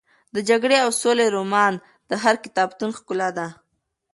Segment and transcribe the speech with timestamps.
[0.35, 1.73] د جګړې او سولې رومان
[2.09, 3.47] د هر کتابتون ښکلا ده.